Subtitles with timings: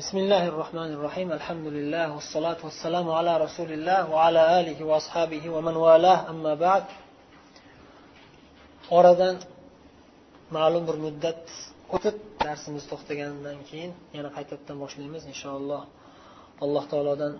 [0.00, 5.76] بسم الله الرحمن الرحيم الحمد لله والصلاة والسلام على رسول الله وعلى آله وأصحابه ومن
[5.84, 6.84] والاه أما بعد
[8.90, 9.36] oradan
[10.56, 11.42] ma'lum bir muddat
[11.94, 15.82] o'tib darsimiz to'xtaganidan keyin yana qaytadan boshlaymiz inshaalloh
[16.64, 17.32] alloh taolodan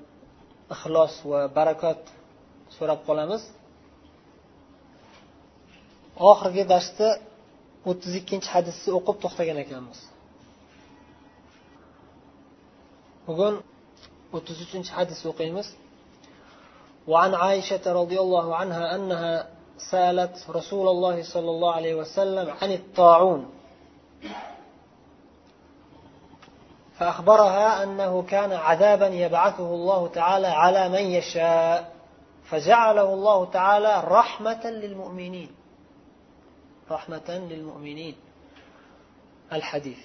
[0.75, 2.03] ixlos va barakot
[2.77, 3.43] so'rab qolamiz
[6.31, 7.09] oxirgi darsda
[7.91, 9.99] o'ttiz ikkinchi hadisni o'qib to'xtagan ekanmiz
[13.30, 13.56] Bugun
[14.36, 15.20] o'ttiz uchinchi hadis
[17.08, 19.48] وعن عائشة رضي الله عنها أنها
[19.92, 23.42] سألت رسول الله صلى الله عليه وسلم عن الطاعون.
[26.98, 31.96] فأخبرها أنه كان عذابا يبعثه الله تعالى على من يشاء
[32.50, 35.52] فجعله الله تعالى رحمة للمؤمنين.
[36.92, 38.16] رحمة للمؤمنين.
[39.54, 40.04] الحديث.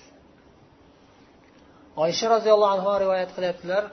[2.02, 3.84] Oysha roziyallohu anhu rivoyat qilyaptilar.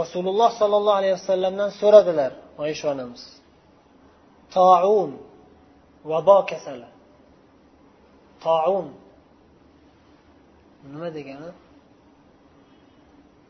[0.00, 2.32] Rasululloh sollallohu alayhi vasallamdan so'radilar
[2.64, 3.22] oysha onamiz.
[4.54, 5.10] Toun
[6.10, 6.88] vabo kasali
[8.44, 8.86] toun
[10.92, 11.50] nima degani?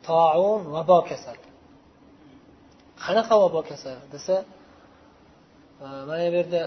[0.09, 1.47] Toun vabo kasali
[3.05, 4.37] qanaqa vabo kasali desa
[5.83, 6.63] e, mana bu yerda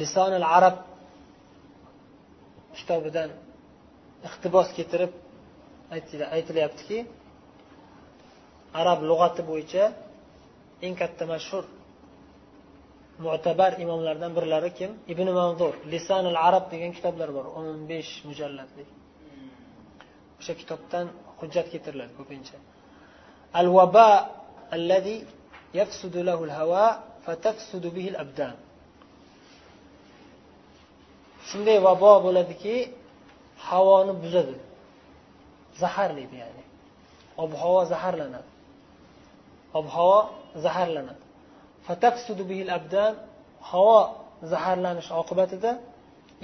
[0.00, 0.76] lisonil arab
[2.76, 3.30] kitobidan
[4.28, 5.12] iqtibos keltirib
[6.36, 6.98] aytilyaptiki
[8.80, 9.84] arab lug'ati bo'yicha
[10.86, 11.64] eng katta mashhur
[13.24, 14.90] mu'tabar imomlardan birlari kim?
[15.12, 18.88] Ibn manzur lisanul arab degan kitoblar bor o'n besh mujallatlik
[20.40, 21.06] o'sha kitobdan
[21.40, 22.56] hujjat keltiriladi ko'pincha.
[23.60, 24.08] Al vaba
[24.76, 25.16] allazi
[25.74, 26.84] يفسد lahu al hawa
[27.72, 28.56] به bihi al abdan
[31.52, 32.74] shunday vabo bo'ladiki
[33.68, 34.56] havoni buzadi.
[35.82, 36.64] Zaharlaydi ya'ni.
[37.42, 38.50] Ob havo zaharlanadi.
[39.78, 40.18] Ob havo
[40.64, 41.22] zaharlanadi
[42.78, 43.12] abdan
[43.70, 43.98] havo
[44.52, 45.70] zaharlanishi oqibatida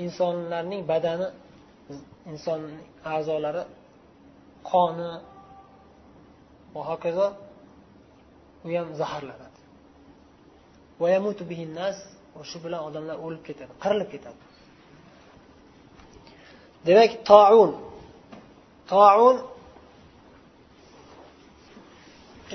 [0.04, 1.28] insonlarning badani
[2.32, 2.60] inson
[3.14, 3.62] a'zolari
[4.70, 5.10] qoni
[6.74, 7.26] va hokazo
[8.66, 9.60] u ham zaharlanadi.
[12.50, 14.38] Shu bilan odamlar o'lib ketadi qirilib ketadi.
[16.88, 17.70] Demak toun
[18.92, 19.36] toun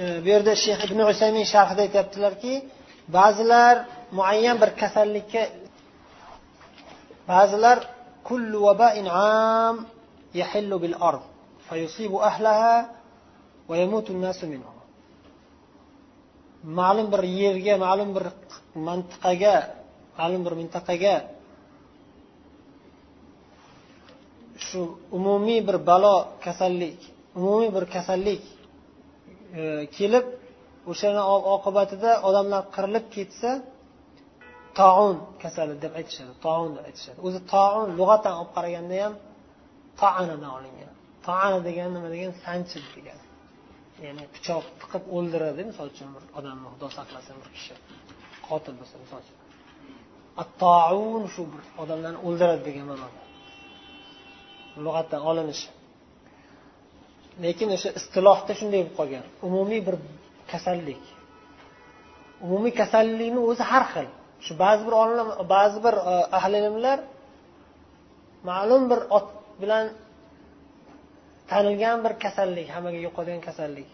[0.02, 2.54] e, bu yerda shayx ibn usaymin sharhida aytyaptilarki
[3.16, 3.76] ba'zilar
[4.18, 5.44] muayyan bir kasallikka
[7.32, 7.78] ba'zilar
[8.28, 9.76] kullu vabain am
[10.40, 11.24] yahillu bil ard
[11.68, 12.76] fayusibu ahlaha
[13.70, 14.72] va yamutu nasu minhu.
[16.80, 18.26] Ma'lum bir yerga ma'lum bir
[18.88, 19.56] mintaqaga
[20.20, 21.16] ma'lum bir mintaqaga
[24.66, 24.82] shu
[25.18, 26.16] umumiy bir balo
[26.46, 27.00] kasallik
[27.40, 28.44] umumiy bir kasallik
[29.60, 29.62] e,
[29.98, 30.26] kelib
[30.92, 31.22] o'shani
[31.56, 33.50] oqibatida odamlar qirilib ketsa
[34.80, 37.18] taun kasali deb aytishadi taun deb aytishadi.
[37.28, 39.14] O'zi taun lug'atan olib qaraganda ham
[40.02, 40.94] taanadan olingan.
[41.28, 43.24] Taana degani nima degani sanchib degani
[44.06, 47.76] ya'ni pichoq tiqib o'ldiradi misol uchun bir odamni xudo saqlasin bir kishi
[48.48, 49.38] qotil bo'lsa misol uchun.
[50.64, 53.20] Taun shu bir odamlarni o'ldiradi degan ma'noda.
[54.86, 55.68] Lug'atdan olinishi.
[57.44, 59.26] Lekin o'sha istilohda shunday bo'lib qolgan.
[59.48, 59.96] Umumiy bir
[60.52, 61.04] kasallik.
[62.46, 64.08] Umumiy kasallikni o'zi har xil.
[64.46, 65.26] Shu ba'zi bir olimlar
[65.56, 67.00] ba'zi bir e, ahli ilmlar
[68.50, 69.28] ma'lum bir ot
[69.62, 69.86] bilan
[71.52, 73.90] tanilgan bir kasallik hammaga yo'qadigan kasallik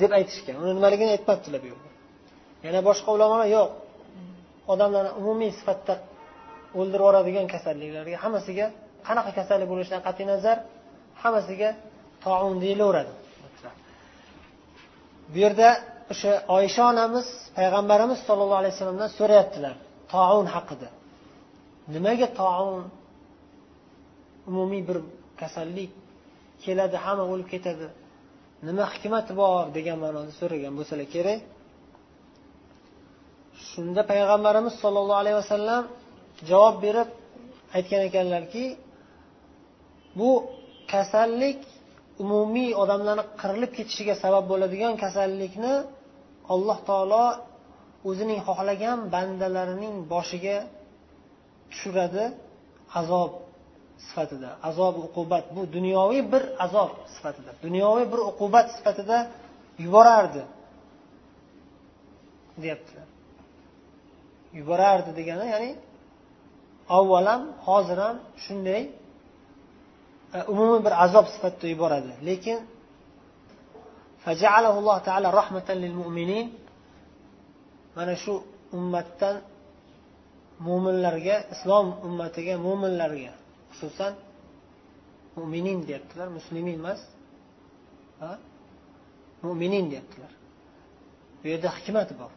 [0.00, 0.56] deb aytishgan.
[0.62, 1.90] Uni nimaligini aytmabdilar bu yerda
[2.66, 3.68] yana boshqa ulamolar yo'q.
[4.72, 5.94] Odamlarni umumiy sifatda
[6.78, 8.66] o'ldirib yuboradigan kasalliklarga hammasiga
[9.06, 10.56] qanaqa kasallik bo'lishidan qat'iy nazar
[11.22, 11.70] hammasiga
[12.24, 13.12] toun deyilaveradi.
[15.32, 15.68] Bu yerda
[16.12, 17.26] o'sha oysha onamiz
[17.58, 19.74] payg'ambarimiz sollallohu alayhi vasallamdan so'rayaptilar
[20.14, 20.88] toun haqida.
[21.94, 22.82] Nimaga toun
[24.50, 24.98] umumiy bir
[25.40, 25.90] kasallik
[26.64, 27.86] keladi hamma o'lib ketadi.
[28.68, 31.40] Nima hikmati bor degan ma'noda so'ragan bo'lsalar kerak.
[33.68, 35.82] Shunda payg'ambarimiz sollallohu alayhi vasallam
[36.50, 37.08] javob berib
[37.76, 38.64] aytgan ekanlarki
[40.18, 40.30] bu
[40.92, 41.60] kasallik
[42.22, 45.74] umumiy odamlarni qirilib ketishiga sabab bo'ladigan kasallikni
[46.54, 47.24] alloh taolo
[48.08, 50.56] o'zining xohlagan bandalarining boshiga
[51.70, 52.24] tushiradi.
[53.00, 53.32] Azob
[54.06, 55.44] sifatida azob uqubat.
[55.56, 59.18] Bu dunyoviy bir azob sifatida dunyoviy bir uqubat sifatida
[59.84, 60.42] yuborardi
[62.62, 63.08] deyaptilar.
[64.58, 65.70] Yuborardi degani ya'ni
[66.98, 68.82] avval ham hozir ham shunday
[70.34, 72.12] umuman umumiy bir azob sifatida yuboradi.
[72.28, 72.58] Lekin
[74.26, 76.46] alloh taolo rahmatan lil mu'minin
[77.96, 78.34] mana shu
[78.76, 79.36] ummatdan
[80.66, 83.32] mo'minlarga islom ummatiga mo'minlarga
[83.70, 84.12] xususan
[85.36, 87.00] mo'minin deyaptilar muslimin emas
[89.46, 90.32] mo'minin deyaptilar.
[91.40, 92.32] Bu yerda hikmati bor.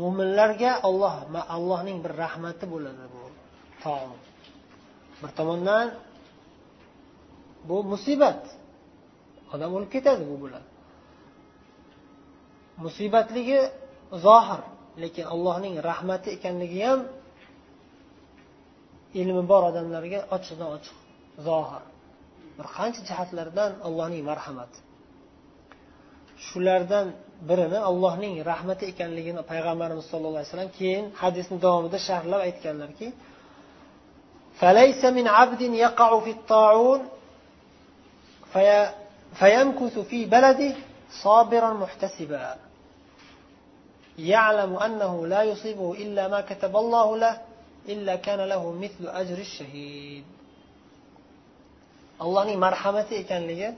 [0.00, 1.14] Mo'minlarga olloh
[1.56, 3.22] allohning bir rahmati bo'ladi bu
[3.84, 4.29] taom.
[5.22, 5.86] Bir tomondan
[7.68, 8.42] bu musibat.
[9.54, 10.64] Odam o'lib ketadi bu bilan
[12.84, 13.60] musibatligi
[14.26, 14.60] zohir
[15.02, 17.00] lekin allohning rahmati ekanligi ham
[19.20, 20.96] ilmi bor odamlarga ochiqdan ochiq
[21.48, 21.82] zohir.
[22.58, 24.78] Bir qancha jihatlardan allohning marhamati.
[26.46, 27.06] Shulardan
[27.48, 33.08] birini allohning rahmati ekanligini payg'ambarimiz sallallohu alayhi vasallam keyin hadisni davomida sharhlab aytganlarki
[34.59, 37.01] فليس من عبد يقع في الطاعون
[39.35, 40.75] فيمكث في بلده
[41.23, 42.55] صابرا محتسبا
[44.19, 47.41] يعلم أنه لا يصيبه إلا ما كتب الله له
[47.89, 50.25] إلا كان له مثل أجر الشهيد
[52.23, 53.69] allohning marhamati ekanligi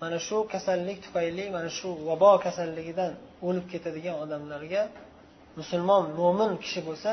[0.00, 3.12] mana shu kasallik tufayli mana shu vabo kasalligidan
[3.46, 4.82] o'lib ketadigan odamlarga
[5.58, 7.12] musulmon mo'min kishi bo'lsa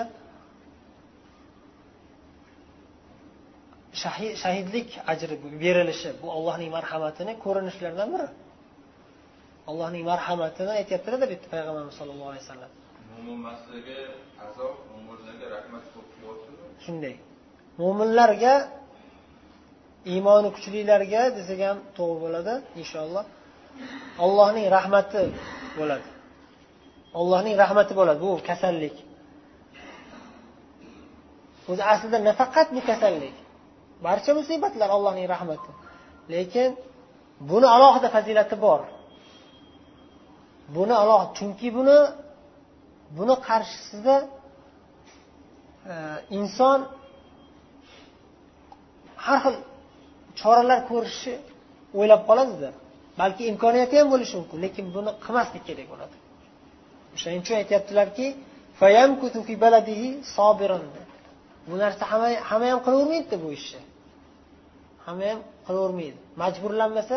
[4.43, 8.29] shahidlik ajri berilishi bu allohning marhamatini ko'rinishlaridan biri.
[9.71, 12.71] Allohning marhamatini aytyaptilarda bu yerda payg'ambarimiz sallallohu alayhi vasallam.
[16.85, 17.15] Shunday.
[17.83, 18.55] Mo'minlarga
[20.13, 23.25] iymoni kuchlilarga desak ham to'g'ri bo'ladi inshaalloh.
[24.25, 25.23] Allohning rahmati
[25.79, 26.09] bo'ladi.
[27.21, 28.97] Allohning rahmati bo'ladi bu kasallik.
[31.71, 33.37] O'zi aslida nafaqat bu kasallik
[34.05, 35.71] barcha musibatlar allohning rahmati.
[36.35, 36.69] Lekin
[37.51, 38.81] buni alohida fazilati bor.
[40.77, 41.99] Buni alohida chunki buni
[43.19, 44.17] buni qarshisida
[45.93, 45.95] e,
[46.39, 46.79] inson
[49.25, 49.57] har xil
[50.41, 51.35] choralar ko'rishni
[51.99, 52.71] o'ylab qoladida.
[53.21, 56.17] Balki imkoniyati ham bo'lishi mumkin lekin buni qilmaslik kerak bo'ladi.
[57.15, 58.27] O'shaning uchun aytyaptilarki
[61.69, 63.83] bu narsa hamma hamma ham qilavermaydida bu ishni.
[65.07, 66.19] Hamma ham qilavermaydi.
[66.43, 67.17] Majburlanmasa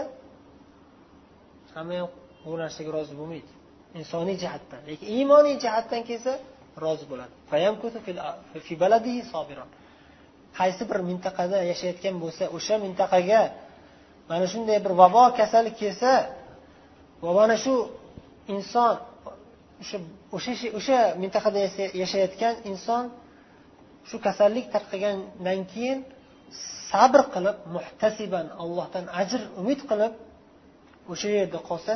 [1.75, 2.10] hamma ham
[2.46, 3.51] bu narsaga rozi bo'lmaydi.
[4.00, 6.34] Insoniy jihatdan lekin iymoniy jihatdan kelsa
[6.84, 7.34] rozi bo'ladi.
[10.57, 13.42] Qaysi bir mintaqada yashayotgan bo'lsa o'sha mintaqaga
[14.30, 16.12] mana shunday bir vabo kasali kelsa
[17.24, 17.74] va mana shu
[18.56, 18.94] inson
[19.81, 19.98] o'sha
[20.36, 21.60] o'sha o'sha mintaqada
[22.04, 23.04] yashayotgan inson
[24.07, 26.00] shu kasallik tarqagandan keyin
[26.92, 30.13] sabr qilib muhtasiban allohdan ajr umid qilib
[31.12, 31.94] o'sha yerda qolsa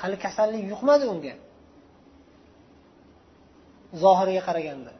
[0.00, 1.34] hali kasallik yuqmadi unga.
[4.02, 4.92] Zohiriga qaraganda.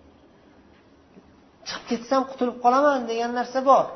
[1.68, 3.86] Chiqib ketsam qutulib qolaman degan narsa bor.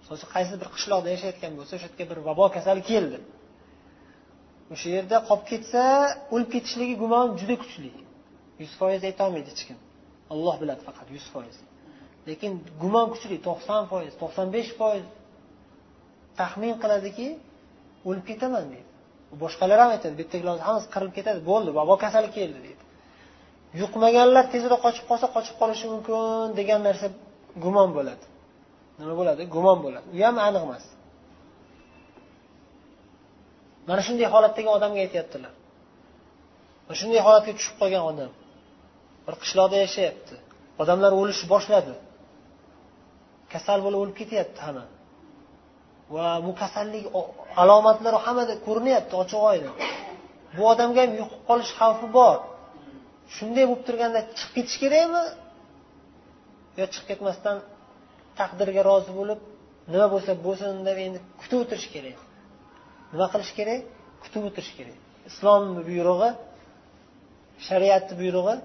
[0.00, 3.18] Misol qaysi bir qishloqda yashayotgan bo'lsa o'sha yerga bir vabo kasali keldi.
[4.72, 5.82] O'sha yerda qolib ketsa
[6.34, 7.90] o'lib ketishligi gumon juda kuchli.
[8.60, 9.78] Yuz foiz aytolmaydi hech kim.
[10.32, 11.56] Olloh biladi faqat yuz foiz.
[12.28, 15.06] Lekin gumon kuchli to'qson foiz to'qson besh foiz.
[16.40, 17.28] Taxmin qiladiki
[18.08, 18.88] o'lib ketaman deydi.
[19.42, 22.82] Boshqalar ham aytadi bu yerdagilar hammasi qirilib ketadi bo'ldi vabo kasali keldi deydi.
[23.80, 27.06] Yuqmaganlar tezroq qochib qolsa qochib qolishi mumkin degan narsa
[27.64, 28.24] gumon bo'ladi.
[29.00, 29.42] Nima bo'ladi?
[29.54, 30.06] Gumon bo'ladi.
[30.16, 30.84] U ham aniq emas.
[33.88, 35.52] Mana shunday holatdagi odamga aytyaptilar.
[36.86, 38.30] Mana shunday holatga tushib qolgan odam.
[39.28, 40.34] Bir qishloqda yashayapti.
[40.82, 41.94] Odamlar o'lishni boshladi.
[43.52, 44.84] Kasal bo'lib o'lib ketyapti hamma.
[46.14, 47.04] Va bu kasallik
[47.62, 49.72] alomatlari hammada ko'rinyapti ochiq oydin
[50.56, 52.36] bu odamga ham yuqib qolish xavfi bor.
[53.36, 55.24] Shunday bo'lib turganda chiqib ketish kerakmi?
[56.78, 57.56] Yo chiqib ketmasdan
[58.38, 59.40] taqdirga rozi bo'lib
[59.92, 62.18] nima bo'lsa bo'lsin deb endi kutib o'tirish kerak.
[63.12, 63.80] Nima qilish kerak?
[64.22, 64.98] Kutib o'tirish kerak.
[65.30, 66.30] Islomni buyrug'i
[67.66, 68.56] shariatni buyrug'i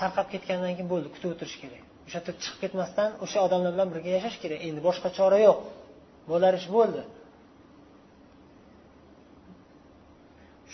[0.00, 1.82] tarqab ketgandan keyin bo'ldi kutib o'tirish kerak.
[2.06, 4.58] O'sha yerda chiqib ketmasdan o'sha odamlar bilan birga yashash kerak.
[4.68, 5.58] Endi boshqa chora yo'q.
[6.30, 7.02] Bo'lar ish bo'ldi.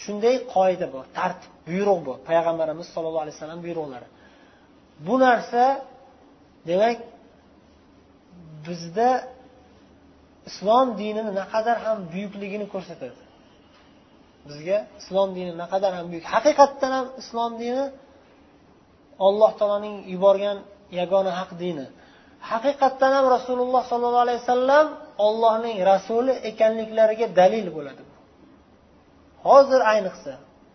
[0.02, 4.09] Shunday qoida bor tartib buyruq bu payg'ambarimiz sollallohu alayhi vasallam buyruqlari.
[5.07, 5.64] Bu narsa
[6.71, 6.99] demak
[8.67, 9.09] bizda
[10.49, 13.21] islom dinini naqadar ham buyukligini ko'rsatadi.
[14.49, 16.25] Bizga islom dini naqadar ham buyuk.
[16.35, 17.85] Haqiqatdan ham islom dini
[19.26, 20.59] alloh taoloning yuborgan
[21.00, 21.87] yagona haq dini.
[22.50, 24.87] Haqiqatdan ham rasululloh sollallohu alayhi vasallam
[25.26, 28.02] ollohning rasuli ekanliklariga dalil bo'ladi
[29.49, 30.33] hozir ayniqsa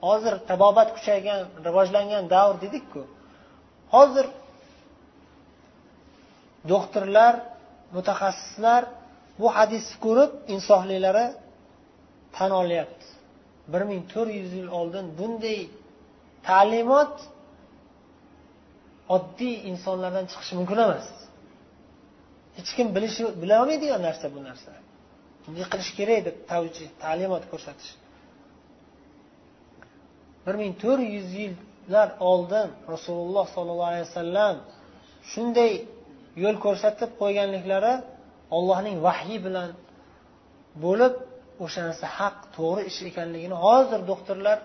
[0.08, 3.02] hozir tabobat kuchaygan rivojlangan davr dedikku
[3.96, 4.26] hozir
[6.72, 7.34] doktorlar
[7.96, 8.82] mutaxassislar
[9.40, 11.26] bu hadisni ko'rib insoflilari
[12.36, 13.06] tan olyapti.
[13.72, 15.60] Bir ming to'rt yuz yil oldin bunday
[16.48, 17.14] ta'limot
[19.16, 21.08] oddiy insonlardan chiqishi mumkin emas.
[22.58, 24.72] Hech kim bilishi bilolmaydigan narsa bu narsa.
[25.44, 27.92] Bunday qilish kerak deb tavji ta'limot ko'rsatish.
[30.46, 34.56] Bir ming to'rt yuz yillar oldin rasululloh sollallohu alayhi vasallam
[35.32, 35.72] shunday
[36.44, 37.94] yo'l ko'rsatib qo'yganliklari
[38.58, 39.70] ollohning vahyi bilan
[40.84, 41.14] bo'lib
[41.66, 44.58] o'sha narsa haq to'g'ri ish ekanligini hozir doktorlar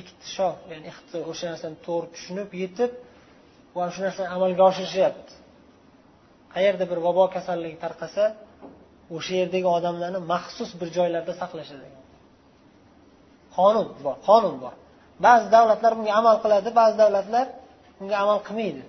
[0.00, 0.88] iktishof ya'ni
[1.32, 2.90] o'sha narsani to'g'ri tushunib yetib
[3.76, 5.34] va shu narsani amalga oshirishyapti
[6.54, 8.24] qayerda bir vabo kasalligi tarqasa
[9.16, 11.88] o'sha yerdagi odamlarni maxsus bir joylarda saqlashadi.
[13.56, 14.74] Qonun bor qonun bor.
[15.26, 17.46] Ba'zi davlatlar bunga amal qiladi ba'zi davlatlar
[17.98, 18.82] bunga amal qilmaydi.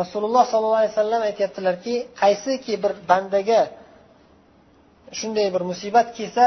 [0.00, 3.60] Rasululloh sollallohu alayhi vasallam aytyaptilarki qaysiki bir bandaga
[5.18, 6.44] shunday bir musibat kelsa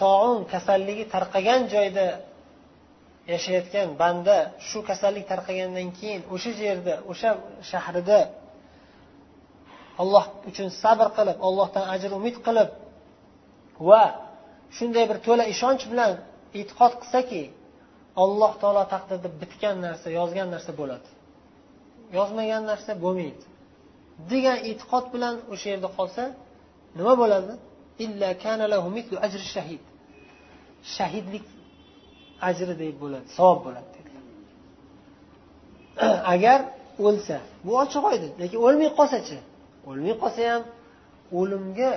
[0.00, 2.06] toun kasalligi tarqagan joyda
[3.32, 4.36] yashayotgan banda
[4.68, 7.30] shu kasallik tarqagandan keyin o'sha yerda o'sha
[7.70, 8.20] shahrida
[10.02, 12.70] alloh uchun sabr qilib allohdan ajr umid qilib
[13.88, 14.02] va
[14.76, 16.12] shunday bir to'la ishonch bilan
[16.58, 17.42] e'tiqod qilsaki
[18.22, 21.08] alloh taolo taqdirda bitgan narsa yozgan narsa bo'ladi.
[22.18, 23.44] Yozmagan narsa bo'lmaydi.
[24.30, 26.22] Degan e'tiqod bilan o'sha yerda qolsa
[26.98, 27.52] nima bo'ladi?
[30.96, 31.46] Shahidlik
[32.48, 34.24] ajri deb bo'ladi savob bo'ladi dedilar
[36.34, 36.58] agar
[37.06, 37.36] o'lsa
[37.66, 39.38] bu ochiq oydin lekin o'lmay qolsachi
[39.90, 40.62] o'lmay qolsa ham
[41.38, 41.90] o'limga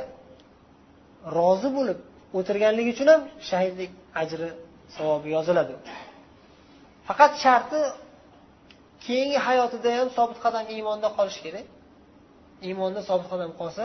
[1.37, 1.99] rozi bo'lib
[2.37, 3.91] o'tirganligi uchun ham shahidlik
[4.21, 4.49] ajri
[4.95, 5.73] savobi yoziladi
[7.07, 7.81] faqat sharti
[9.05, 11.65] keyingi hayotida ham sobit qadam iymonda qolishi kerak
[12.67, 13.83] iymonda sobit qadam qolsa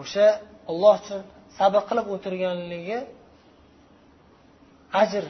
[0.00, 0.26] o'sha
[0.70, 1.22] olloh uchun
[1.58, 2.98] sabr qilib o'tirganligi
[5.02, 5.24] ajr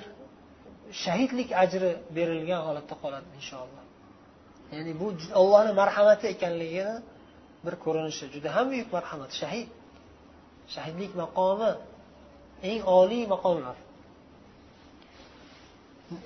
[1.04, 3.84] shahidlik ajri berilgan holatda qoladi inshaalloh.
[4.74, 5.06] Ya'ni bu
[5.40, 6.96] ollohni marhamati ekanligini
[7.64, 9.68] bir ko'rinishi juda ham buyuk marhamat shahid.
[10.74, 11.70] Shahidlik maqomi
[12.70, 13.76] eng oliy maqomlar.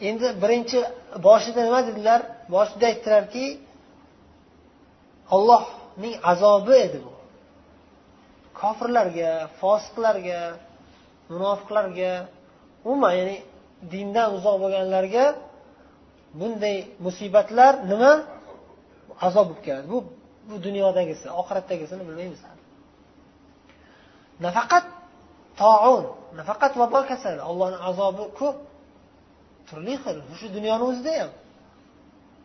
[0.09, 0.79] Endi birinchi
[1.27, 2.21] boshida nima dedilar?
[2.55, 3.47] Boshida aytdilarki
[5.37, 7.18] ollohning azobi edi bu.
[8.61, 10.41] Kofirlarga fosiqlarga
[11.33, 12.13] munofiqlarga
[12.89, 13.37] umuman ya'ni
[13.93, 15.25] dindan uzoq bo'lganlarga
[16.41, 18.13] bunday musibatlar nima?
[19.27, 19.99] Azob bo'lib keladi bu
[20.49, 22.41] bu dunyodagisi oxiratdagisini bilmaymiz.
[24.47, 24.85] Nafaqat
[25.61, 26.03] toun
[26.39, 28.57] nafaqat vabo kasali allohni azobi ko'p.
[29.69, 31.31] Turli xil shu dunyoni o'zida ham.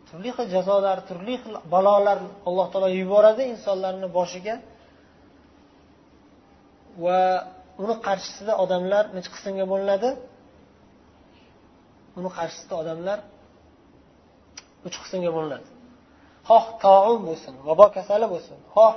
[0.10, 2.18] Turli xil jazolar turli xil balolar
[2.48, 4.56] alloh taolo yuboradi insonlarni boshiga.
[7.04, 7.20] Va
[7.84, 10.10] uni qarshisida odamlar nechi qismga bo'linadi?
[12.20, 13.20] Uni qarshisida odamlar
[14.88, 15.70] uch qismga bo'linadi.
[16.50, 18.58] Xoh toun bo'lsin vabo kasali bo'lsin.
[18.76, 18.94] Xoh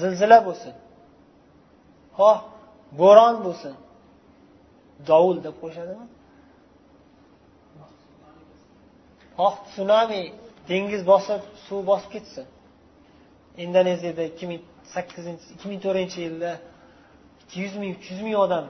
[0.00, 0.74] zilzila bo'lsin.
[2.18, 2.38] Xoh
[3.00, 3.74] bo'ron bo'lsin.
[5.08, 6.06] Dovul deb qo'yishadimi?
[9.38, 10.22] Xoh tsunami
[10.70, 12.46] dengiz bosib suv bosib ketsin.
[13.64, 14.62] Indoneziyada ikki ming
[14.94, 16.50] sakkizinchi ikki ming to'rtinchi yilda
[17.46, 18.66] ikki yuz ming uch yuz ming odam.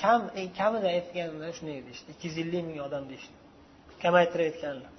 [0.00, 3.34] Kam eng kamida aytganda shunday deyishdi ikki yuz ellik ming odam deyishdi.
[4.02, 4.92] Kamaytirib aytganlar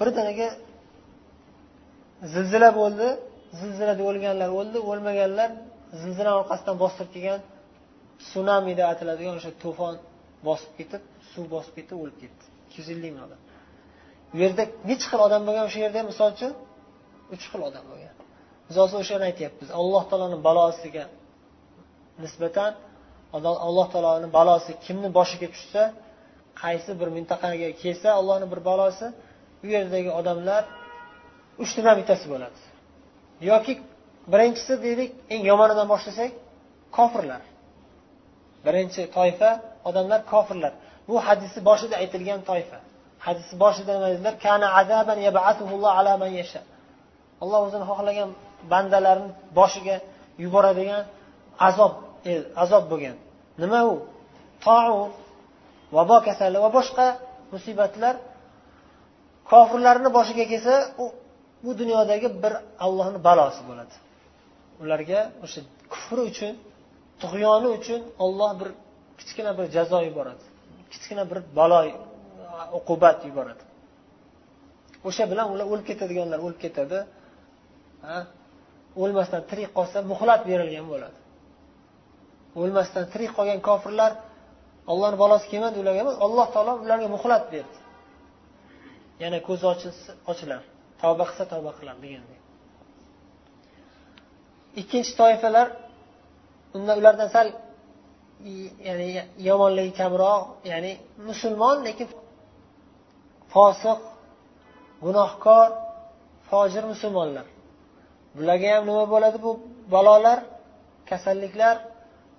[0.00, 0.48] birdaniga
[2.34, 3.08] zilzila bo'ldi.
[3.60, 4.78] Zilzilada o'lganlar o'ldi.
[4.90, 5.50] O'lmaganlar
[6.02, 7.40] zilzila orqasidan bostirib kelgan
[8.32, 9.94] sunami deb ataladigan o'sha to'fon
[10.48, 12.44] bosib ketib suv bosib ketib o'lib ketdi.
[12.66, 13.40] Ikki yuz ellik ming odam.
[14.34, 16.00] U yerda nechi xil odam bo'lgan o'sha yerda?
[16.10, 16.52] Misol uchun
[17.34, 18.14] uch xil odam bo'lgan.
[18.68, 19.68] Biz hozir o'shani aytyapmiz.
[19.80, 21.04] Alloh taoloni balosiga
[22.24, 22.72] nisbatan
[23.68, 25.82] alloh taoloni balosi kimni boshiga tushsa
[26.62, 29.06] qaysi bir mintaqaga kelsa allohni bir balosi
[29.64, 30.62] u yerdagi odamlar
[31.62, 32.58] uchtadan bittasi bo'ladi.
[33.50, 33.72] Yoki
[34.32, 36.30] birinchisi deylik eng yomonidan boshlasak
[36.96, 37.42] kofirlar.
[38.66, 39.50] Birinchi toifa
[39.88, 40.72] odamlar kofirlar.
[41.08, 42.78] Bu hadisni boshida aytilgan toifa.
[43.26, 44.34] Hadisni boshida nima dedilar?
[44.44, 45.18] Kana azaban
[45.98, 46.60] ala man yasha.
[47.42, 48.30] Alloh o'zini xohlagan
[48.72, 49.96] bandalarini boshiga
[50.44, 51.02] yuboradigan
[51.68, 51.92] azob
[52.62, 53.16] azob bo'lgan.
[53.62, 53.94] Nima u?
[54.64, 54.96] Tou
[55.96, 57.06] vabo kasali va boshqa
[57.54, 58.14] musibatlar
[59.50, 61.04] kofirlarni boshiga kelsa u
[61.64, 62.52] bu dunyodagi bir
[62.86, 63.94] allohni balosi bo'ladi.
[64.82, 65.60] Ularga o'sha
[65.92, 66.54] kufri uchun
[67.22, 68.68] tug'yoni uchun olloh bir
[69.18, 70.44] kichkina bir jazo yuboradi.
[70.92, 71.80] Kichkina bir balo
[72.78, 73.62] uqubat yuboradi.
[75.08, 76.98] O'sha bilan ular o'lib ketadiganlar o'lib ketadi
[79.02, 81.18] o'lmasdan tirik qolsa muhlat berilgan bo'ladi.
[82.60, 84.12] O'lmasdan tirik qolgan kofirlar
[84.92, 87.76] ollohni balosi kelmadi ularga emas alloh taolo ularga muhlat berdi.
[89.22, 90.62] Yana ko'zi ochilsa ochilar.
[91.00, 92.42] Tavba qilsa tavba qilar degandek
[94.80, 95.68] ikkinchi toifalar
[96.76, 97.48] unda ulardan sal
[98.88, 99.08] ya'ni
[99.48, 100.92] yomonligi kamroq ya'ni
[101.28, 102.08] musulmon lekin
[103.52, 104.00] fosiq
[105.04, 105.68] gunohkor
[106.48, 107.46] fojir musulmonlar.
[108.36, 109.38] Bularga ham nima bo'ladi?
[109.46, 109.50] Bu
[109.94, 110.38] balolar
[111.10, 111.76] kasalliklar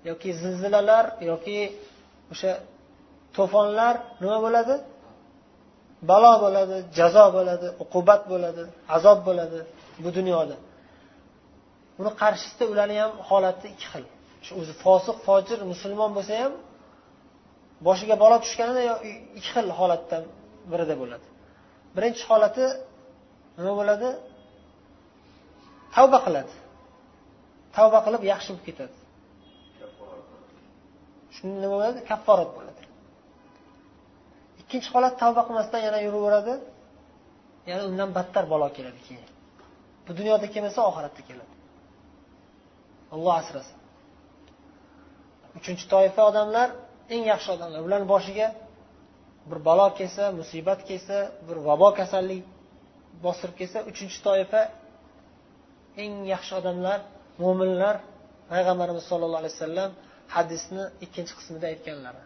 [0.08, 1.58] yoki zilzilalar yoki
[2.32, 2.52] o'sha
[3.36, 4.74] to'fonlar nima bo'ladi?
[6.10, 8.62] Balo bo'ladi jazo bo'ladi uqubat bo'ladi
[8.96, 9.58] azob bo'ladi
[10.02, 10.56] bu dunyoda.
[11.96, 14.04] Buni qarshisida ularni ham holati ikki xil.
[14.44, 16.52] Shu o'zi fosiq fojir musulmon bo'lsa ham
[17.86, 18.82] boshiga balo tushganida
[19.38, 20.22] ikki xil holatdan
[20.70, 21.26] birida bo'ladi.
[21.96, 22.64] Birinchi holati
[23.58, 24.08] nima bo'ladi?
[25.94, 26.54] Tavba qiladi.
[27.76, 28.96] Tavba qilib yaxshi bo'lib ketadi.
[31.36, 31.98] Shunda nima bo'ladi?
[32.10, 32.82] Kafforat bo'ladi.
[34.60, 36.54] Ikkinchi holat tavba qilmasdan yana yuraveradi.
[37.70, 39.28] Yana undan battar balo keladi keyin.
[40.06, 41.52] Bu dunyoda kelmasa oxiratda keladi.
[43.14, 43.78] Alloh asrasin.
[45.58, 46.68] Uchinchi toifa odamlar
[47.14, 47.80] eng yaxshi odamlar.
[47.86, 48.48] Ularni boshiga
[49.50, 51.16] bir balo kelsa musibat kelsa
[51.48, 52.42] bir vabo kasallik
[53.24, 54.60] bostirib kelsa uchinchi toifa
[56.02, 56.98] eng yaxshi odamlar
[57.42, 57.96] mo'minlar
[58.50, 59.90] payg'ambarimiz sollallohu alayhi vasallam
[60.34, 62.22] hadisni ikkinchi qismida aytganlari.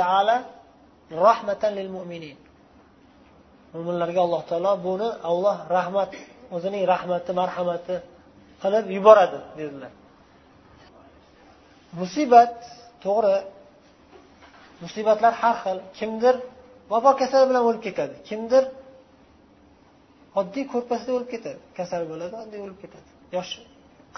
[0.00, 0.36] Taala
[1.26, 2.38] rahmatan lil mu'minin.
[3.74, 6.10] Mo'minlarga alloh taolo buni olloh rahmat
[6.54, 7.94] o'zining rahmati marhamati
[8.62, 9.92] qilib yuboradi dedilar.
[12.00, 12.56] Musibat
[13.04, 13.38] to'g'ri.
[14.84, 15.78] Musibatlar har xil.
[15.98, 16.34] Kimdir
[16.92, 18.64] vafo kasali bilan o'lib ketadi kimdir
[20.40, 21.60] oddiy ko'rpasida o'lib ketadi.
[21.78, 23.08] Kasal bo'ladi oddiy o'lib ketadi.
[23.36, 23.52] Yosh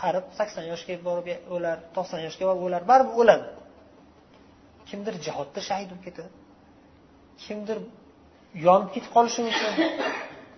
[0.00, 3.46] qarib sakson yoshga borib o'lar to'qson yoshga borib o'lar baribir o'ladi.
[4.88, 6.30] Kimdir jihodda shahid bo'lib ketadi.
[7.44, 7.78] Kimdir
[8.66, 9.72] yonib ketib qolishi mumkin.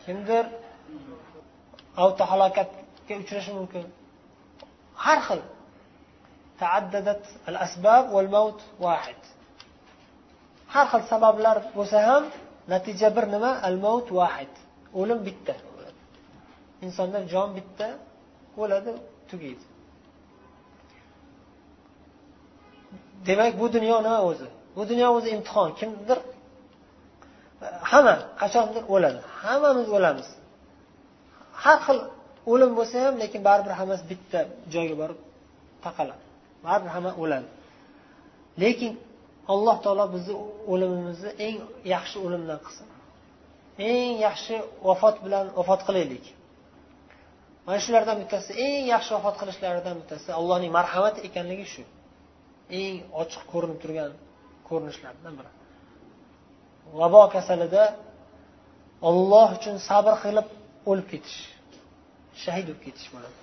[0.04, 0.44] Kimdir
[2.04, 3.84] avtohalokatga uchrashi mumkin.
[5.04, 5.40] Har xil.
[6.60, 9.22] Taaddadat al asbab val maut vahid
[10.74, 12.24] har xil sabablar bo'lsa ham
[12.72, 13.52] natija bir nima?
[13.68, 14.54] Al maut vahid
[15.00, 15.54] o'lim bitta.
[16.86, 17.86] Insonda jon bitta
[18.62, 18.92] o'ladi
[19.30, 19.64] tugaydi.
[23.26, 24.48] Demak bu dunyo nima o'zi?
[24.76, 25.70] Bu dunyo o'zi imtihon.
[25.80, 26.18] Kimdir
[27.90, 29.20] hamma qachondir o'ladi.
[29.42, 30.28] Hammamiz o'lamiz.
[31.62, 31.98] Har xil
[32.52, 34.40] o'lim bo'lsa ham lekin baribir hammasi bitta
[34.74, 35.18] joyga borib
[35.84, 36.22] taqaladi.
[36.66, 37.48] Baribir hamma o'ladi.
[38.62, 38.92] Lekin
[39.52, 40.34] alloh taolo bizni
[40.72, 41.56] o'limimizni eng
[41.94, 42.86] yaxshi o'limdan qilsin.
[43.78, 44.56] Eng yaxshi
[44.88, 46.24] vafot bilan vafot qilaylik.
[47.66, 51.82] Mana shulardan bittasi eng yaxshi vafot qilishlaridan bittasi allohning marhamati ekanligi shu.
[52.80, 54.12] Eng ochiq ko'rinib turgan
[54.68, 55.50] ko'rinishlardan biri.
[57.00, 57.82] Vabo kasalida
[59.08, 60.46] olloh uchun sabr qilib
[60.90, 61.38] o'lib ketish.
[62.44, 63.38] Shahid bo'lib ketish bo'ladi.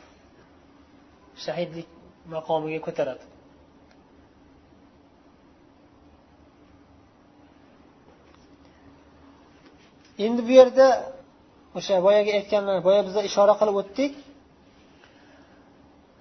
[1.46, 1.88] Shahidlik
[2.34, 3.33] maqomiga ko'taradi
[10.26, 10.88] endi bu yerda
[11.78, 14.14] o'sha boyagi aytganlar boya biza ishora qilib o'tdik.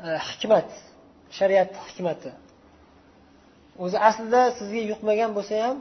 [0.06, 0.68] E, hikmat
[1.38, 2.30] shariat hikmati.
[3.84, 5.76] O'zi aslida sizga yuqmagan bo'lsa ham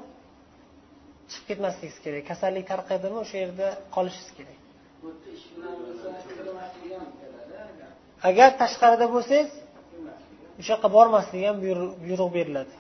[1.32, 2.24] chiqib ketmasligingiz kerak.
[2.32, 4.60] Kasallik tarqaydimi o'sha yerda qolishingiz kerak.
[8.30, 9.52] Agar tashqarida bo'lsangiz
[10.60, 11.58] o'sha yoqqa bormaslik ham
[12.06, 12.76] buyruq beriladi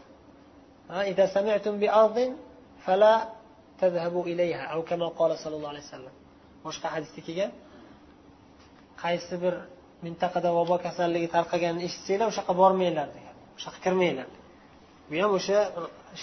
[6.65, 7.51] boshqa hadisda kelgan
[9.03, 9.53] qaysi bir
[10.05, 14.27] mintaqada vabo kasalligi tarqaganini eshitsanglar o'sha yoqqa bormanglar degan o'sha yoqqa kirmanglar
[15.09, 15.59] bu ham o'sha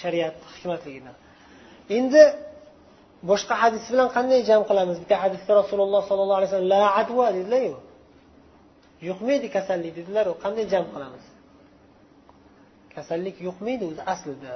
[0.01, 1.15] shariat hikmatligidan
[1.97, 2.23] endi
[3.31, 7.75] boshqa hadis bilan qanday jam qilamiz bitta hadisda rasululloh sollallohu alayhi vasallam la adva dedilaryu
[9.09, 11.25] yuqmaydi kasallik dedilaru qanday jam qilamiz
[12.95, 14.53] kasallik yuqmaydi o'zi aslida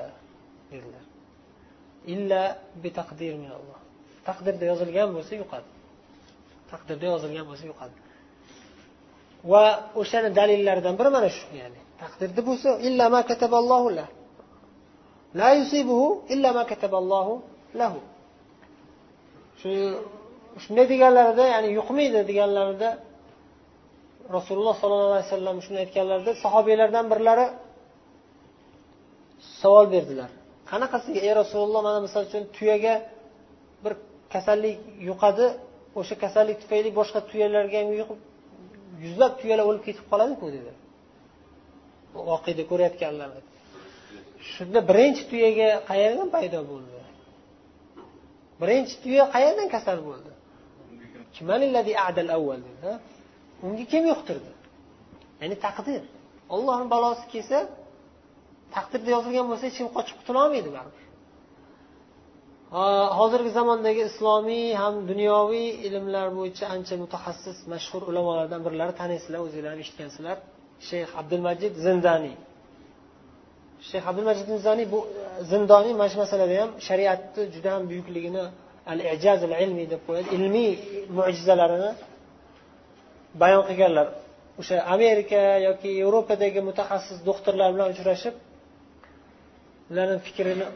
[0.72, 1.06] dedilar
[2.14, 2.42] illa
[2.84, 3.80] bitaqdir minalloh
[4.28, 5.70] taqdirda yozilgan bo'lsa yuqadi.
[6.72, 7.96] Taqdirda yozilgan bo'lsa yuqadi.
[9.52, 9.64] Va
[10.02, 14.06] o'shani dalillaridan biri mana shu ya'ni taqdirda bo'lsa illa ma kataballohu la
[15.40, 17.34] la yusibuhu illa ma kataballohu
[17.80, 18.00] lahu.
[19.60, 19.72] Shu
[20.64, 22.90] shunday deganlarida ya'ni yuqmaydi deganlarida
[24.38, 27.46] rasululloh sollallohu alayhi vasallam shuni aytganlarida sahobiylardan birlari
[29.62, 30.32] savol berdilar.
[30.74, 32.94] Qanaqasiga ey rasululloh mana misol uchun tuyaga
[33.84, 33.94] bir
[34.34, 34.78] kasallik
[35.10, 35.46] yuqadi
[36.00, 38.20] o'sha kasallik tufayli boshqa tuyalarga ham yuqib
[39.04, 40.72] yuzlab tuyalar o'lib ketib qoladiku dedi.
[42.30, 43.30] Voqeda ko'rayotganlar.
[44.54, 47.00] Shunda birinchi tuyaga qayerdan paydo bo'ldi?
[48.62, 50.32] Birinchi tuya qayerdan kasal bo'ldi?
[53.66, 54.52] Unga kim yuqtirdi?
[55.42, 56.02] Ya'ni taqdir.
[56.56, 57.58] Ollohni balosi kelsa
[58.76, 61.04] taqdirda yozilgan bo'lsa hech kim qochib qutulolmaydi baribir
[63.20, 69.82] hozirgi zamondagi islomiy ham dunyoviy ilmlar bo'yicha ancha mutaxassis mashhur ulamolardan birlari taniysizlar o'zinglar ham
[69.86, 70.38] eshitgansizlar
[70.88, 72.36] shayx abdulmajid zindaniy
[73.90, 75.00] shayx abdulmajid zindoniy bu
[75.52, 78.44] zindoniy mana shu masalada ham shariatni juda ham buyukligini
[78.92, 80.28] al ijaz ilmiy deb qo'yadi.
[80.38, 80.72] Ilmiy
[81.18, 81.92] mo'jizalarini
[83.42, 84.08] bayon qilganlar.
[84.62, 88.36] O'sha amerika yoki yevropadagi mutaxassis doktorlar bilan uchrashib
[89.94, 90.68] ularni fikrini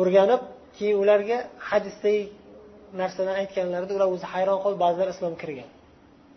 [0.00, 0.42] o'rganib
[0.76, 1.38] keyin ularga
[1.70, 2.22] hadisdagi
[3.00, 5.70] narsani aytganlarida ular o'zi hayron qolib ba'zilar islomga kirgan.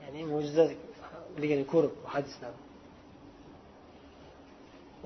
[0.03, 2.61] Ya'ni mo'jizaligini ko'rib hadislarni.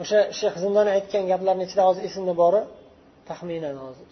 [0.01, 2.61] O'sha shayx zindoniy aytgan gaplarni ichida hozir esimda bori
[3.29, 4.07] taxminan hozir.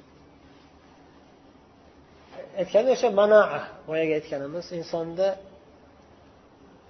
[2.62, 5.28] Aytganda o'sha manaa boyagi aytganimiz insonda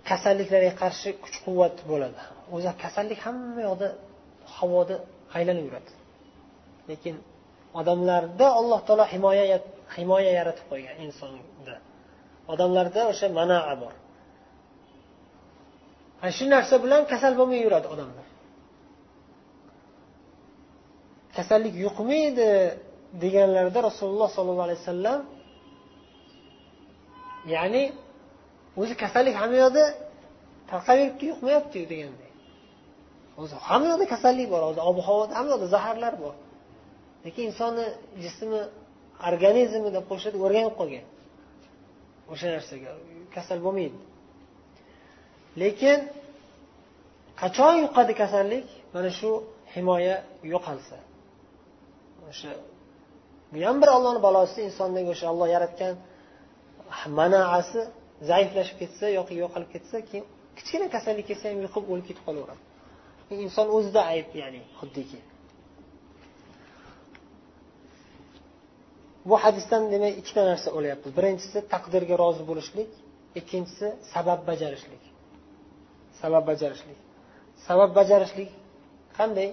[0.09, 2.19] kasalliklarga qarshi kuch quvvat bo'ladi.
[2.55, 3.87] O'zi kasallik hamma yoqda
[4.57, 4.95] havoda
[5.37, 5.91] aylanib yuradi.
[6.89, 7.15] Lekin
[7.79, 9.45] odamlarda alloh taolo himoya
[9.95, 11.75] himoya yaratib qo'ygan insonda.
[12.53, 13.93] Odamlarda o'sha manaa bor.
[16.21, 18.27] Ana shu narsa bilan kasal bo'lmay yuradi odamlar.
[21.37, 22.49] Kasallik yuqmaydi
[23.23, 25.19] deganlarida rasululloh sollallohu alayhi vasallam
[27.53, 27.83] ya'ni
[28.81, 29.85] o'zi kasallik hamma yoqda
[30.71, 32.22] tarqaveribdi yuqmayapti deganday
[33.41, 36.33] o'zi hamma yoqda kasallik bor hozir ob havoda hamma yoqda zaharlar bor.
[37.25, 37.85] Lekin insonni
[38.23, 38.61] jismi
[39.29, 41.05] organizmi deb qo'shadi o'rganib qolgan.
[42.31, 42.91] O'sha narsaga
[43.35, 43.99] kasal bo'lmaydi.
[45.61, 45.99] Lekin
[47.41, 48.67] qachon yuqadi kasallik?
[48.95, 49.29] Mana shu
[49.73, 50.15] himoya
[50.53, 50.97] yo'qolsa.
[52.29, 52.51] O'sha
[53.51, 55.93] bu ham bir ollohni balosi insondagi o'sha olloh yaratgan
[57.19, 57.81] manaasi
[58.29, 60.25] zaiflashib ketsa yoki yo'qolib ketsa keyin
[60.57, 62.63] kichkina kasallik kelsa ham yiqib o'lib ketib qolaveradi.
[63.45, 65.19] Inson o'zida ayb ya'ni xuddiki.
[69.29, 71.07] Bu hadisdan demak ikkita narsa o'lyapti.
[71.17, 72.89] Birinchisi taqdirga rozi bo'lishlik
[73.39, 75.03] ikkinchisi sabab bajarishlik.
[76.21, 76.99] Sabab bajarishlik.
[77.67, 78.49] Sabab bajarishlik
[79.17, 79.49] qanday?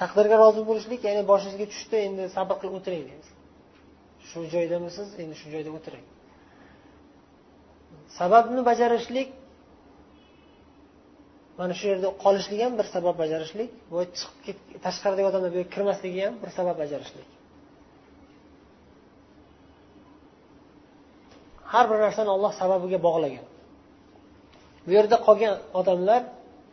[0.00, 3.28] Taqdirga rozi bo'lishlik ya'ni boshingizga tushdi endi sabr qilib o'tiring deymiz.
[4.28, 6.06] Shu joydamisiz endi shu joyda o'tiring.
[8.18, 9.28] Sababni bajarishlik
[11.58, 16.20] mana shu yerda qolishlik ham bir sabab bajarishlik va chiqib tashqaridagi odamlar bu yerga kirmasligi
[16.26, 17.28] ham bir sabab bajarishlik.
[21.72, 23.46] Har bir narsani olloh sababiga bog'lagan.
[24.86, 26.20] Bu yerda qolgan odamlar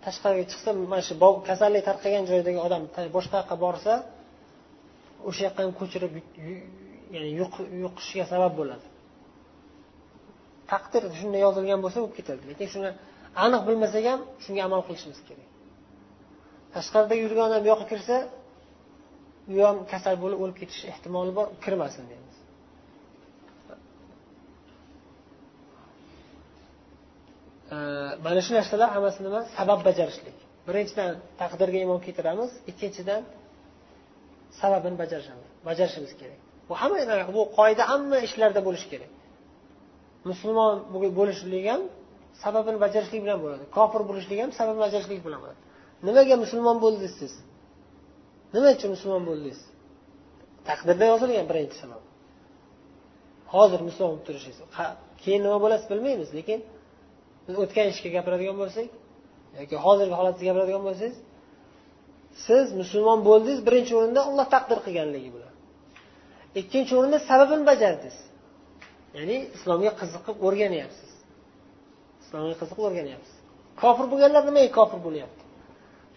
[0.06, 1.14] tashqariga chiqsa mana shu
[1.50, 2.82] kasallik tarqagan joydagi odam
[3.16, 3.94] boshqa yoqqa borsa
[5.28, 6.14] o'sha yoqqa ham ko'chirib
[7.16, 7.30] ya'ni
[7.84, 8.86] yuqishiga sabab bo'ladi.
[10.72, 12.42] Taqdir shunday yozilgan bo'lsa bo'lib ketadi.
[12.52, 12.92] Lekin shuni
[13.44, 15.50] aniq bilmasak ham shunga amal qilishimiz kerak.
[16.76, 18.16] Tashqarida yurgan odam bu yoqqa kirsa
[19.54, 22.36] u ham kasal bo'lib o'lib ketish ehtimoli bor kirmasin deymiz.
[28.26, 29.42] Mana shu narsalar hammasi nima?
[29.58, 30.38] Sabab bajarishlik.
[30.68, 33.22] Birinchidan taqdirga iymon keltiramiz ikkinchidan
[34.60, 36.40] sababini bajarishimiz bajarishimiz kerak.
[36.70, 36.98] Bu hamma
[37.38, 39.12] bu qoida hamma ishlarda bo'lishi kerak.
[40.30, 40.76] Musulmon
[41.20, 41.82] bo'lishlik ham
[42.44, 43.64] sababini bajarishlik bilan bo'ladi.
[43.78, 45.60] Kofir bo'lishlik ham sababini bajarishlik bilan bo'ladi.
[46.08, 47.34] Nimaga musulmon bo'ldingiz siz?
[48.54, 49.60] Nima uchun musulmon bo'ldingiz?
[50.70, 52.04] Taqdirda yozilgan birinchi sabab.
[53.54, 54.60] Hozir musulmon bo'lib turishingiz.
[55.24, 56.60] Keyin nima bo'lasiz bilmaymiz lekin
[57.48, 58.88] biz o'tgan ishga gapiradigan bo'lsak
[59.60, 61.16] yoki hozirgi holatni gapiradigan bo'lsangiz
[62.46, 65.54] siz musulmon bo'ldingiz birinchi o'rinda olloh taqdir qilganligi bilan.
[66.62, 68.18] Ikkinchi o'rinda sababini bajardingiz.
[69.18, 71.12] Ya'ni islomga qiziqib o'rganyapsiz.
[72.36, 73.34] Islomga qiziqib o'rganyapmiz
[73.82, 75.44] kofir bo'lganlar nimaga kofir bo'lyapti.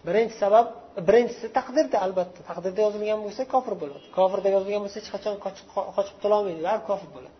[0.07, 0.67] Birinchi sabab
[1.07, 2.39] birinchisi taqdirda albatta.
[2.49, 4.05] Taqdirda yozilgan bo'lsa kofir bo'ladi.
[4.17, 7.35] Kofirda yozilgan bo'lsa hech qachon qochib qutulolmaydi baribir kofir bo'ladi.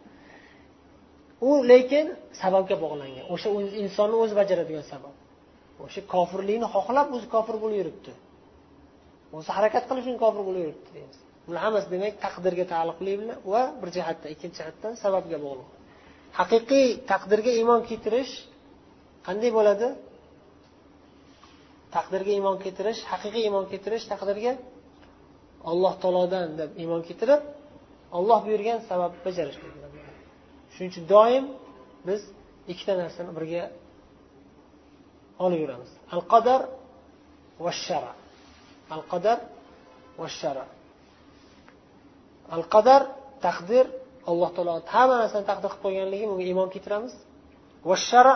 [1.50, 2.06] U lekin
[2.42, 3.26] sababga bog'langan.
[3.34, 3.48] O'sha
[3.84, 5.15] insonni o'zi bajaradigan sabab.
[5.86, 8.12] O'sha kofirlikni xohlab o'zi kofir bo'lib yuribdi.
[9.38, 11.18] O'zi harakat qilish uchun kofir bo'lib yuribdi deymiz.
[11.48, 13.13] Bular hammasi demak taqdirga taalluqli
[13.52, 15.70] va bir jihatdan ikkinchi jihatdan sababga bog'liq.
[16.39, 18.34] Haqiqiy taqdirga iymon keltirish
[19.27, 19.88] qanday bo'ladi?
[21.95, 24.53] Taqdirga iymon keltirish haqiqiy iymon keltirish taqdirga
[25.71, 27.41] alloh taolodan deb iymon keltirib
[28.17, 29.58] olloh buyurgan sababni bajarish
[30.73, 31.45] shuning uchun doim
[32.08, 32.21] biz
[32.71, 33.63] ikkita narsani birga
[35.45, 36.62] olib yuramiz al qadar
[37.60, 38.13] va shara.
[38.95, 39.38] Al qadar
[40.21, 40.65] va shara.
[42.55, 43.01] Al qadar
[43.45, 43.86] taqdir
[44.29, 47.13] alloh taolo hamma narsani taqdir qilib qo'yganligi bunga iymon keltiramiz.
[47.89, 48.34] Va shara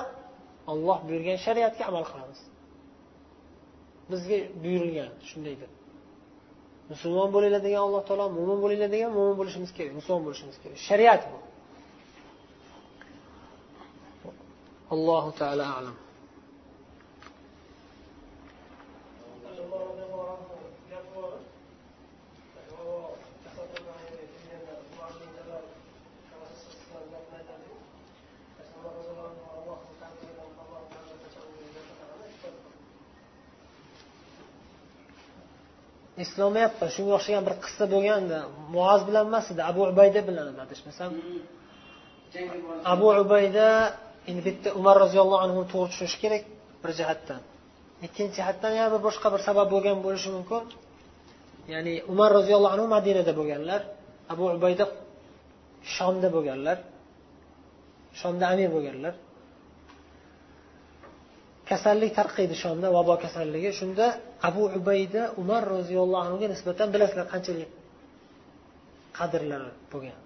[0.71, 2.39] olloh buyurgan shariatga amal qilamiz.
[4.11, 5.71] Bizga buyurilgan shunday deb.
[6.91, 10.77] Musulmon bo'linglar degan alloh taolo mo'min bo'linglar degan mo'min bo'lishimiz kerak musulmon bo'lishimiz kerak.
[10.89, 11.37] Shariat bu.
[14.93, 15.97] Allohu taala alam.
[36.23, 38.37] Eslomayapman shunga o'xshagan bir qissa bo'lganda
[38.73, 41.11] muoz bilan emas edi abu ubayda bilan adashmasam
[42.93, 43.67] abu ubayda
[44.29, 46.43] endi bitta umar roziyallohu anhu to'g'ri tushunish kerak
[46.83, 47.41] bir jihatdan.
[48.05, 50.63] Ikkinchi jihatdan yana bir boshqa bir sabab bo'lgan bo'lishi mumkin.
[51.73, 53.81] Ya'ni umar roziyallohu anhu madinada bo'lganlar
[54.33, 54.85] abu ubayda
[55.95, 56.77] shomda bo'lganlar
[58.19, 59.13] shomda amir bo'lganlar.
[61.69, 63.69] Kasallik tarqaydi shomda vabo kasalligi.
[63.79, 64.05] Shunda
[64.49, 67.69] abu ubayda umar roziyallohu anhuga nisbatan bilasizlar qanchalik
[69.17, 70.19] qadrlari bo'lgan.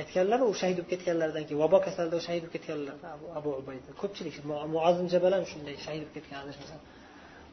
[0.00, 2.96] Aytganlar u shahid bo'lib ketganlaridan keyin vabo kasalida shahid bo'lib ketganlar
[3.38, 3.88] abu, ubayda.
[4.00, 4.36] Ko'pchilik
[4.74, 6.80] muazim jabal ham shunday shahid bo'lib ketgan adashmasam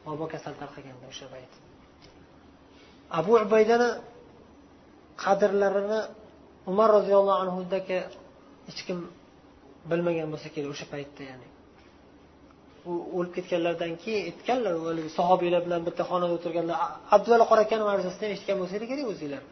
[0.06, 1.52] vabo kasal tarqaganda o'sha payt
[3.20, 3.88] abu ubaydani
[5.24, 6.00] qadrlarini
[6.70, 7.98] umar roziyallohu anhudagi
[8.68, 8.98] hech kim
[9.90, 11.48] bilmagan bo'lsa kerak o'sha paytda ya'ni.
[12.92, 14.74] O'lib ketganlaridan keyin aytganlar
[15.18, 16.76] sahobiylar bilan bitta xonada o'tirganlar
[17.14, 17.84] abdulla qora akani
[18.34, 19.42] eshitgan bo'lsanglar kerak o'zinglar.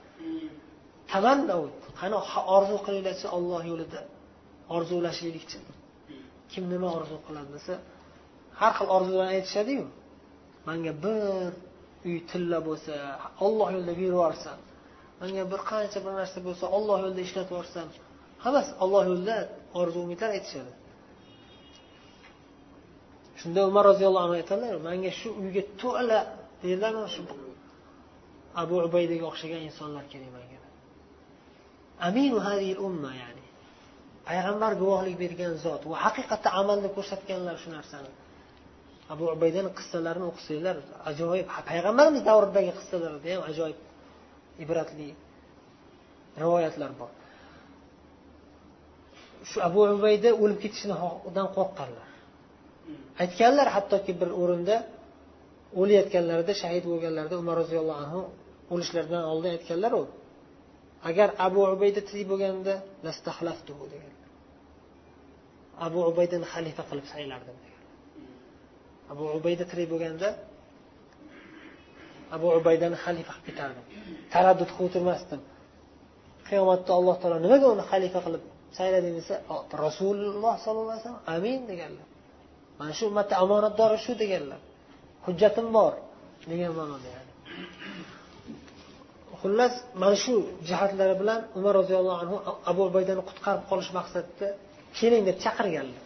[1.12, 1.54] Tamanna
[2.00, 2.16] qani
[2.56, 4.00] orzu qilinglarchi olloh yo'lida
[4.76, 5.58] orzulashaylikchi
[6.52, 7.74] kim nima orzu qiladi desa
[8.60, 9.84] har xil orzularni aytishadiyu.
[10.68, 11.50] Manga bir
[12.08, 12.94] uy tilla bo'lsa
[13.46, 14.58] olloh yo'lida berib yuborsam
[15.20, 17.88] manga bir qancha bir narsa bo'lsa olloh yo'lida ishlatib yuborsam
[18.44, 19.36] hammasi olloh yo'lida
[19.80, 20.72] orzu umidlar aytishadi.
[23.42, 26.18] Shunda umar roziyallohu anhu aytadilar manga shu uyga to'la
[26.62, 27.22] deydilar shu
[28.62, 30.60] abu ubaydaga o'xshagan insonlar kerak manga.
[32.08, 33.44] Aminu hadil umma ya'ni.
[34.28, 38.12] Payg'ambar guvohlik bergan zot va haqiqatda amalda ko'rsatganlar shu narsani.
[39.12, 40.76] Abu ubaydani qissalarini o'qisanglar
[41.10, 43.78] ajoyib payg'ambarimiz davridagi qissalarda ham ajoyib
[44.64, 45.08] ibratli
[46.42, 47.10] rivoyatlar bor.
[49.50, 52.11] Shu abu ubayda o'lib ketishidan qo'rqqanlar.
[53.22, 54.76] Aytganlar hattoki bir o'rinda
[55.80, 58.20] o'layotganlarida shahid bo'lganlarida umar roziyallohu anhu
[58.72, 60.04] o'lishlaridan oldin aytganlar u
[61.08, 62.74] agar abu ubayda tirik bo'lganida
[63.94, 64.12] degan.
[65.86, 67.82] Abu ubaydani xalifa qilib saylardim degan.
[69.12, 70.28] Abu ubayda tirik bo'lganda
[72.36, 73.84] abu ubaydani xalifa qilib ketardim.
[74.34, 75.40] Taraddud qilib o'tirmasdim.
[76.48, 78.42] Qiyomatda alloh taolo nimaga uni xalifa qilib
[78.78, 79.34] saylading desa
[79.84, 82.06] rasululloh sollallohu alayhi vasallam amin deganlar.
[82.82, 84.60] Mana shu ummatni omonatdori shu deganlar.
[85.26, 85.92] Hujjatim bor
[86.50, 87.32] degan ma'noda ya'ni.
[89.40, 90.34] Xullas mana shu
[90.68, 92.36] jihatlari bilan umar roziyallohu anhu
[92.70, 94.48] abu ubaydani qutqarib qolish maqsadida
[94.98, 96.04] keling deb chaqirganlar.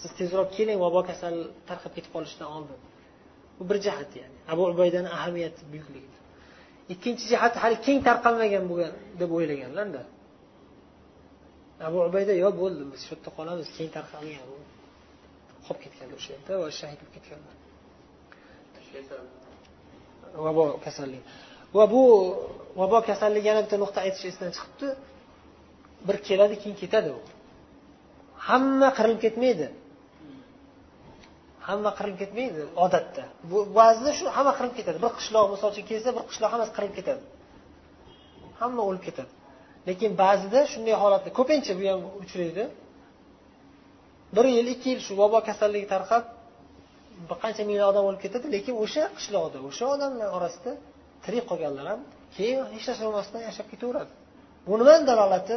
[0.00, 1.34] Siz tezroq keling vabo kasal
[1.68, 2.78] tarqab ketib qolishidan oldin.
[3.58, 4.38] Bu bir jihat ya'ni.
[4.52, 6.16] Abu ubaydani ahamiyati buyukligi
[6.92, 10.02] ikkinchi jihat hali keng tarqalmagan bo'lgan deb o'ylaganlarda.
[11.88, 14.44] Abu ubayda yo bo'ldi biz shu yerda qolamiz keng tarqalgan.
[15.66, 17.54] Qolib ketganlar o'sha yerda va shahid bo'lib ketganlar
[20.46, 21.24] vabo kasalligi
[21.76, 22.02] va bu
[22.80, 24.88] vabo kasalligi yana bitta nuqta aytish esdan chiqibdi.
[26.06, 27.20] Bir keladi keyin ketadi u.
[28.48, 29.66] Hamma qirilib ketmaydi.
[31.68, 33.24] Hamma qirilib ketmaydi odatda.
[33.50, 34.98] Bu ba'zida shu hamma qirilib ketadi.
[35.04, 37.22] Bir qishloq misol uchun kelsa bir qishloq hammasi qirilib ketadi.
[38.60, 39.32] Hamma o'lib ketadi.
[39.88, 42.64] Lekin ba'zida shunday holatda ko'pincha bu ham uchraydi
[44.36, 46.24] bir yil ikki yil shu vabo kasalligi tarqab
[47.28, 50.72] bir qancha minglab odam o'lib ketadi lekin o'sha qishloqda o'sha odamlar orasida
[51.24, 52.00] tirik qolganlar ham
[52.36, 54.12] keyin hech narsa bo'lmasdan yashab ketaveradi.
[54.66, 55.56] Bu nimani dalolati?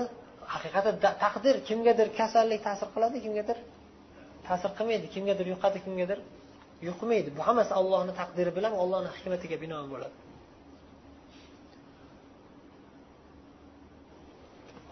[0.54, 3.58] Haqiqatda taqdir kimgadir kasallik ta'sir qiladi kimgadir
[4.48, 6.20] ta'sir qilmaydi kimgadir yuqadi kimgadir
[6.88, 7.30] yuqmaydi.
[7.38, 10.16] Bu hammasi allohni taqdiri bilan allohni hikmatiga binoan bo'ladi.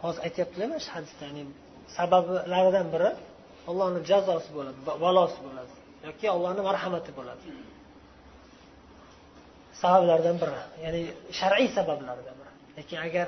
[0.03, 1.43] Hozir aytyaptilar mana shu hadisda ya'ni
[1.97, 3.11] sabablaridan biri
[3.69, 5.73] allohni jazosi bo'ladi balosi bo'ladi.
[6.07, 7.43] Yoki allohni marhamati bo'ladi.
[9.81, 11.01] Sabablardan biri ya'ni
[11.39, 12.53] shar'iy sabablardan biri.
[12.77, 13.27] Lekin agar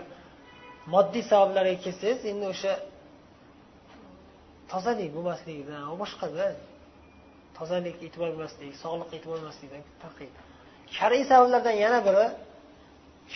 [0.94, 2.74] moddiy sabablarga kelsangiz endi o'sha
[4.72, 6.48] tozalik bo'lmasligidan boshqada
[7.58, 10.28] tozalik e'tibor bermaslik sog'liqqa e'tibor bermaslikdan farqi
[10.98, 12.26] shar'iy sabablardan yana biri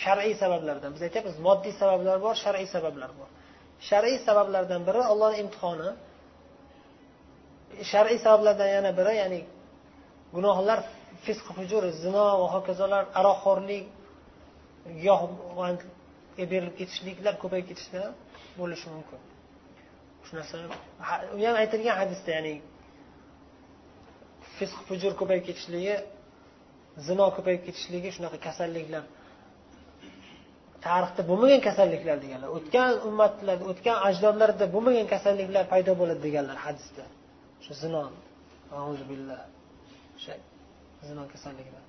[0.01, 0.89] shar'iy sabablardan.
[0.95, 3.29] Biz aytyapmiz moddiy sabablar bor shar'iy sabablar bor.
[3.89, 5.89] Shar'iy sabablardan biri ollohni imtihoni
[7.91, 9.41] shar'iy sabablardan yana biri ya'ni
[10.35, 10.79] gunohlar
[11.25, 13.85] fisq hujur zino va hokazolar aroqxo'rlik
[15.01, 18.11] giyohvandga berilib ketishliklar ko'payib ketishdan
[18.59, 19.19] bo'lishi mumkin.
[20.25, 20.53] Shu narsa
[21.35, 22.53] u ham aytilgan hadisda ya'ni
[24.57, 25.95] fisq hujur ko'payib ketishligi
[27.07, 29.03] zino ko'payib ketishligi shunaqa kasalliklar.
[30.85, 37.03] Tarixda bo'lmagan kasalliklar deganlar o'tgan ummatlarda o'tgan ajdodlarda bo'lmagan kasalliklar paydo bo'ladi deganlar hadisda.
[37.63, 38.03] Shu zino.
[39.09, 39.41] Billah.
[40.17, 40.33] O'sha
[41.07, 41.85] zino kasalligidan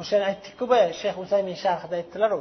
[0.00, 2.40] o'shani aytdikku boya shayx usaymin sharhida aytdilaru.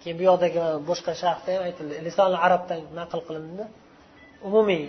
[0.00, 0.60] Keyin bu yoqdagi
[0.90, 1.94] boshqa sharhda ham aytildi.
[2.06, 3.64] Lisonli arabdan naql qilindi.
[4.48, 4.84] Umumiy.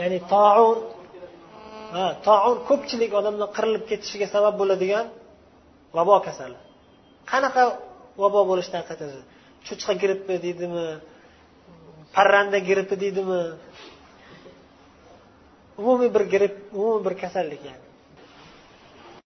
[0.00, 0.78] Ya'ni toun
[1.94, 5.06] ha toun ko'pchilik odamlar qirilib ketishiga sabab bo'ladigan
[5.96, 6.58] vabo kasali.
[7.30, 7.62] Qanaqa
[8.22, 9.12] vabo bo'lishidan qat'iy
[9.66, 10.86] cho'chqa grippi deydimi?
[12.16, 13.40] Parranda grippi deydimi?
[15.80, 17.83] Umumiy bir gripp umumiy bir kasallik yani.